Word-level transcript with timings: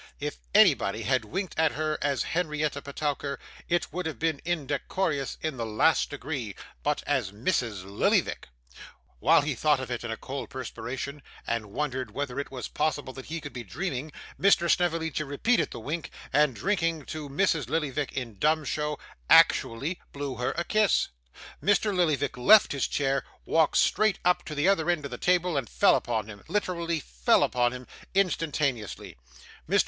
If 0.19 0.39
anybody 0.55 1.03
had 1.03 1.25
winked 1.25 1.59
at 1.59 1.73
her 1.73 1.99
as 2.01 2.23
Henrietta 2.23 2.81
Petowker, 2.81 3.39
it 3.69 3.93
would 3.93 4.07
have 4.07 4.17
been 4.17 4.41
indecorous 4.43 5.37
in 5.43 5.57
the 5.57 5.65
last 5.67 6.09
degree; 6.09 6.55
but 6.81 7.03
as 7.05 7.31
Mrs. 7.31 7.83
Lillyvick! 7.85 8.47
While 9.19 9.41
he 9.43 9.53
thought 9.53 9.79
of 9.79 9.91
it 9.91 10.03
in 10.03 10.09
a 10.09 10.17
cold 10.17 10.49
perspiration, 10.49 11.21
and 11.45 11.67
wondered 11.67 12.15
whether 12.15 12.39
it 12.39 12.49
was 12.49 12.67
possible 12.67 13.13
that 13.13 13.27
he 13.27 13.39
could 13.39 13.53
be 13.53 13.63
dreaming, 13.63 14.11
Mr. 14.39 14.67
Snevellicci 14.67 15.21
repeated 15.23 15.69
the 15.69 15.79
wink, 15.79 16.09
and 16.33 16.55
drinking 16.55 17.05
to 17.05 17.29
Mrs. 17.29 17.69
Lillyvick 17.69 18.11
in 18.13 18.39
dumb 18.39 18.65
show, 18.65 18.97
actually 19.29 20.01
blew 20.11 20.33
her 20.37 20.51
a 20.57 20.63
kiss! 20.63 21.09
Mr. 21.63 21.95
Lillyvick 21.95 22.37
left 22.37 22.71
his 22.71 22.87
chair, 22.87 23.23
walked 23.45 23.77
straight 23.77 24.17
up 24.25 24.43
to 24.45 24.55
the 24.55 24.67
other 24.67 24.89
end 24.89 25.05
of 25.05 25.11
the 25.11 25.19
table, 25.19 25.55
and 25.55 25.69
fell 25.69 25.95
upon 25.95 26.25
him 26.25 26.43
literally 26.47 26.99
fell 26.99 27.43
upon 27.43 27.71
him 27.71 27.85
instantaneously. 28.15 29.15
Mr. 29.69 29.79